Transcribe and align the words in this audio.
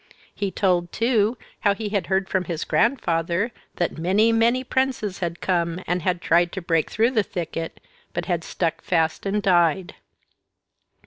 He 0.33 0.49
told, 0.49 0.91
too, 0.91 1.37
how 1.59 1.75
he 1.75 1.89
had 1.89 2.07
heard 2.07 2.27
from 2.27 2.45
his 2.45 2.63
grandfather 2.63 3.51
that 3.75 3.99
many, 3.99 4.31
many 4.31 4.63
princes 4.63 5.19
had 5.19 5.41
come, 5.41 5.79
and 5.85 6.01
had 6.01 6.23
tried 6.23 6.51
to 6.53 6.59
break 6.63 6.89
through 6.89 7.11
the 7.11 7.21
thicket, 7.21 7.79
but 8.11 8.25
had 8.25 8.43
stuck 8.43 8.81
fast 8.81 9.27
and 9.27 9.43
died. 9.43 9.93